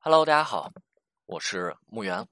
[0.00, 0.70] Hello，大家好，
[1.26, 2.24] 我是木源，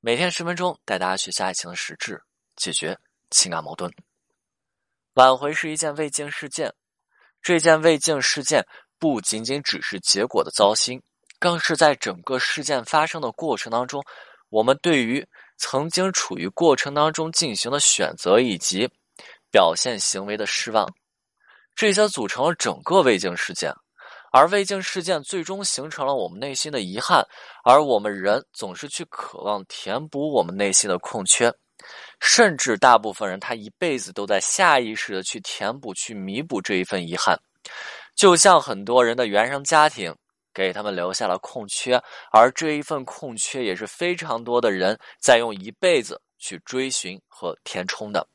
[0.00, 2.20] 每天十分钟带大家学习爱情的实质，
[2.56, 2.98] 解决
[3.30, 3.90] 情感矛盾。
[5.14, 6.74] 挽回是一件未竟事件，
[7.40, 8.66] 这件未竟事件
[8.98, 11.00] 不仅仅只是结果的糟心，
[11.38, 14.04] 更是在整个事件发生的过程当中，
[14.48, 15.24] 我们对于
[15.58, 18.90] 曾经处于过程当中进行的选择以及
[19.48, 20.92] 表现行为的失望，
[21.76, 23.72] 这些组成了整个未竟事件。
[24.30, 27.26] 而未竟事件最终形成了我们内心的遗憾，
[27.64, 31.52] 而我们人总是去渴望填补我们内心的空缺，
[32.20, 37.38] 甚至大部分人他一辈子都在下意识的去填补、去弥补这一份遗憾，
[38.14, 40.14] 就像很多人的原生家庭
[40.54, 42.00] 给他们留下了空缺，
[42.32, 48.26] 而这一份空缺也是非常多的人在用一辈子去追寻和填充的。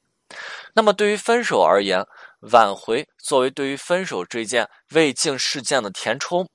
[0.73, 2.05] 那么，对于分手而言，
[2.51, 6.47] 挽回作为对于分手这件未竟事件的填充，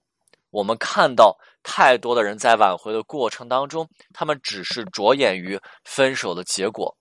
[0.51, 6.95] 我们看到太多的人在挽回的过程当中，他们只是着眼于分手的结果，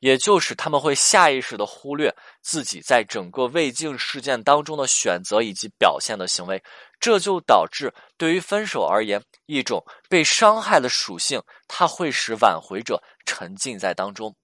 [0.00, 6.62] 也就是他们会下意识的忽略自己在整个未竟事件当中的选择以及表现的行为，
[7.00, 14.34] 这就导致对于分手而言，一种被伤害的属性，它会使挽回者沉浸在当中。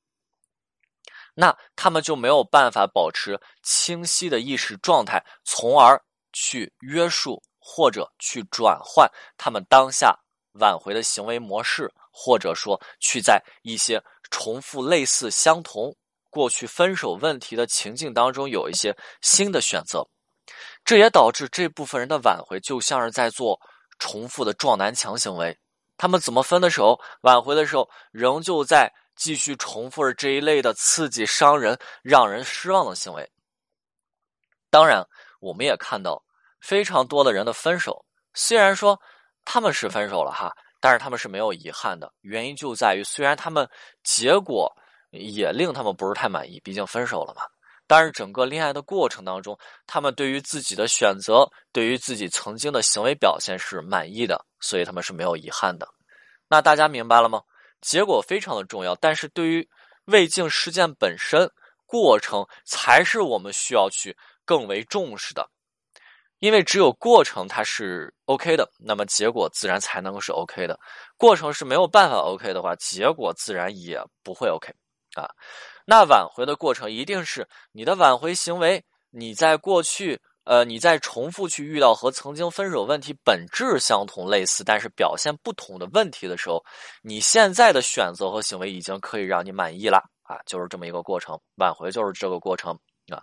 [1.37, 6.01] 那他们就没有办法保持清晰的意识状态，从而
[6.33, 10.17] 去约束或者去转换他们当下
[10.61, 15.93] 挽回的行为模式，或者说去在一些重复类似相同
[16.31, 20.07] 过去分手问题的情境当中有一些新的选择。
[20.85, 23.61] 这也导致这部分人的挽回就像是在做
[23.99, 25.59] 重复的撞南墙行为。
[25.97, 28.93] 他们怎么分的手，挽回的时候仍旧在。
[29.17, 33.31] 继续重复着这一类的刺激、伤人、让人失望的行为。
[34.71, 35.07] 当然，
[35.41, 36.23] 我们也看到
[36.61, 38.05] 非常多的人的分手，
[38.35, 39.01] 虽然说
[39.45, 42.13] 他们是分手了哈，但是他们是没有遗憾的。
[42.23, 43.69] 原因就在于，虽然他们
[44.03, 44.73] 结果
[45.11, 47.43] 也令他们不是太满意，毕竟分手了嘛。
[47.87, 55.87] 但是整个恋爱的过程当中，他们对于自己的选择、对于自己曾经的行为表现是满意的，所以他们是没有遗憾的。
[56.49, 57.43] 那大家明白了吗？
[57.85, 59.69] 结果非常的重要，但是对于
[60.07, 61.51] 未竟事件本身，
[61.85, 65.47] 过程才是我们需要去更为重视的，
[66.39, 70.81] 因为只有过程它是 OK 的，那么结果自然才能够是 OK 的。
[71.19, 74.73] 过程是没有办法 OK 的话，结果自然也不会 OK
[75.15, 75.29] 啊。
[75.85, 80.21] 那挽回的过程一定是你的挽回行为，你在过去。
[80.45, 86.63] 呃，你在重复去遇到和曾经分手问题本质相同、类似，但是表现不同的问题的时候，
[87.03, 92.73] 你现在的选择和行为已经可以让你满意了啊，就是这么一个过程，挽回就是这个过程
[93.09, 93.23] 啊。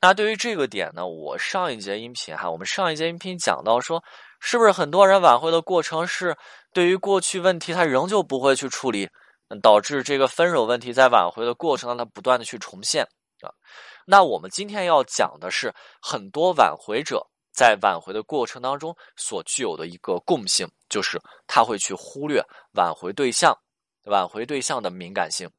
[0.00, 4.02] 那对于这个点呢，我上一节音频哈，我们上一节音频讲到说，
[4.40, 6.36] 是不是很多人挽回的过程是
[6.72, 9.08] 对于过去问题他仍旧不会去处理，
[9.62, 13.06] 导致这个分手问题在挽回的过程当中不断的去重现
[13.46, 13.54] 啊。
[14.06, 22.44] 那我们今天要讲的是很多挽回者在挽回的过程当中所具有的一个共性，就是他会去忽略
[22.74, 23.56] 挽回对象、
[24.04, 25.50] 挽回对象的敏感性。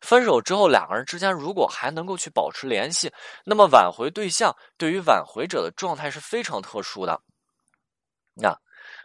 [0.00, 3.12] 分手之后，两个人之间如果还能够去保持联系，
[3.44, 7.20] 那么挽回对象对于挽回者的状态是非常特殊的。
[8.34, 8.56] 那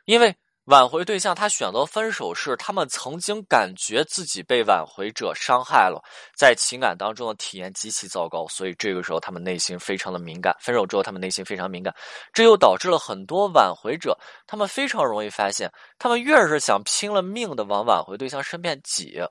[0.05, 0.35] 因为。
[0.67, 6.03] 挽回对象他选择分手是他们曾经感觉自己被挽回者伤害了，
[6.35, 10.53] 在情感当中的体验极其糟糕，所以这个时候他们内心非常的敏感。
[10.59, 11.95] 分手之后，他们内心非常敏感，
[12.33, 19.21] 这又导致了很多挽回者，他们非常容易发现，他们越是想拼了命的往挽回对象身边挤，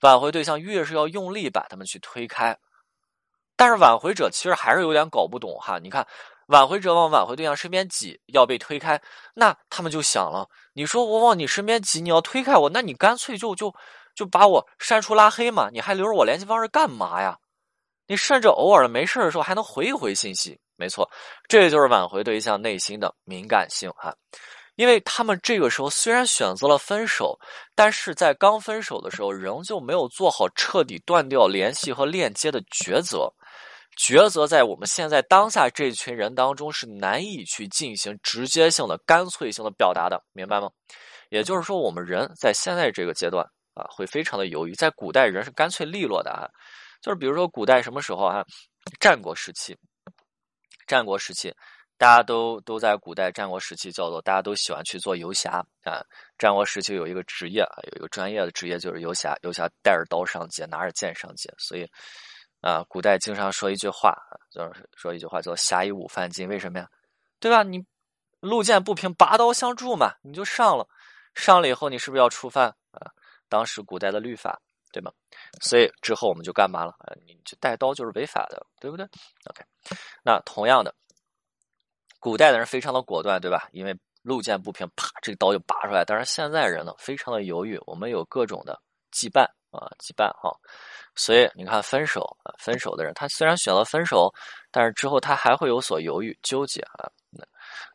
[0.00, 2.56] 挽回对象越是要用力把他们去推开，
[3.54, 6.06] 但是挽回者其实还是有点搞不懂哈，你看。
[6.50, 9.00] 挽回者往挽回对象身边挤，要被推开，
[9.34, 13.72] 那他们就想了：你说我往你身边挤，你要推开我，那你干脆就就
[14.16, 17.38] 就把我删除拉黑嘛，你还留着我联系方式干嘛呀？
[18.08, 21.08] 你甚至偶尔的没事的时候还能回一回信息，没错，
[21.46, 24.12] 这就是挽回对象内心的敏感性哈，
[24.74, 27.38] 因为他们这个时候虽然选择了分手，
[27.76, 33.32] 但是在刚分手的时候仍旧没有做好彻底断掉联系和链接的抉择。
[33.98, 40.70] 抉择在我们现在当下这群人当中是难以去进行直接性的、干脆性的表达的，明白吗？
[41.28, 43.44] 也就是说，我们人在现在这个阶段
[43.74, 44.74] 啊，会非常的犹豫。
[44.74, 46.48] 在古代，人是干脆利落的啊，
[47.02, 48.44] 就是比如说古代什么时候啊？
[48.98, 49.76] 战国时期，
[50.86, 51.54] 战国时期，
[51.98, 56.02] 大家都都在古代战国时期叫做大家都喜欢去做游侠啊。
[56.38, 61.86] 战国时期有一个职业啊，有一个专业的职业就是游侠，游侠带着刀上街，拿着剑上街，所以。
[62.60, 64.14] 啊，古代经常说一句话，
[64.50, 66.46] 就是说一句话叫“侠以武犯禁”。
[66.48, 66.88] 为什么呀？
[67.38, 67.62] 对吧？
[67.62, 67.84] 你
[68.40, 70.86] 路见不平，拔刀相助嘛，你就上了。
[71.34, 73.10] 上了以后，你是不是要触犯啊？
[73.48, 74.60] 当时古代的律法，
[74.92, 75.10] 对吗？
[75.62, 76.92] 所以之后我们就干嘛了？
[76.98, 79.06] 啊，你就带刀就是违法的，对不对
[79.48, 79.64] ？OK，
[80.22, 80.94] 那同样的，
[82.18, 83.68] 古代的人非常的果断，对吧？
[83.72, 86.04] 因为路见不平，啪，这个刀就拔出来。
[86.04, 87.80] 但是现在人呢，非常的犹豫。
[87.86, 88.78] 我们有各种的
[89.12, 90.50] 羁绊啊，羁绊哈。
[91.14, 94.32] 所以你看，分手啊，分手的人，他虽然选择分手，
[94.70, 97.10] 但是之后他还会有所犹豫、纠结啊。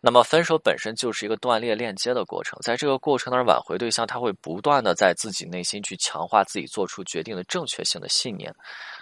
[0.02, 8.54] 那么，分手本身就是一个断裂、链接的过程，在这个过程当中，挽回对象他会不断的在自己内心去强化自己做出决定的正确性的信念。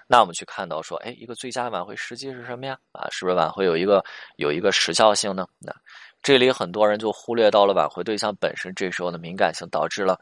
[0.08, 2.78] 那我们去看到说，哎，一个最佳挽回时机是什么呀？
[2.94, 4.04] 啊，是不是挽回有一个
[4.38, 5.46] 有一个时效性呢？
[5.60, 5.72] 那
[6.22, 10.20] 这里很多人就忽略到了挽回对象本身这时候的敏感性，导致了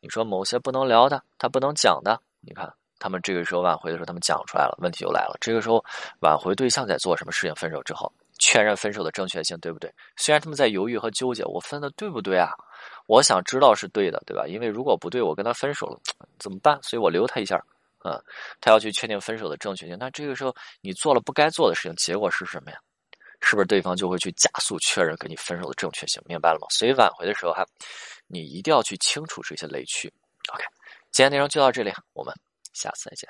[0.00, 5.36] 你说某些不能聊的，他不能讲的，你看他们这个时候挽回的时候，他们讲出来了，问题就来了。
[5.40, 5.84] 这个时候
[6.20, 7.54] 挽回对象在做什么事情？
[7.54, 8.12] 分手之后。
[8.40, 9.92] 确认分手的正确性，对不对？
[10.16, 12.52] 虽然他们在犹豫和纠结，我分的对不对啊？
[13.08, 14.46] 我想知道是对的，对吧？
[14.46, 15.98] 因为如果不对，我跟他分手了
[16.38, 16.78] 怎么办？
[16.80, 17.56] 所以我留他一下，
[17.98, 18.22] 啊，
[18.60, 19.96] 他要去确定分手的正确性。
[19.98, 22.78] 那这个时候你做了不该做的事情，结果是什么呀？
[23.40, 26.22] 是不是对方就会去加速确认跟你分手的正确性？
[26.24, 26.68] 明白了吗？
[26.70, 27.66] 所以挽回的时候哈，
[28.28, 30.12] 你一定要去清楚这些雷区。
[30.52, 30.62] OK，
[31.10, 32.32] 今天内容就到这里，我们
[32.72, 33.28] 下次再见。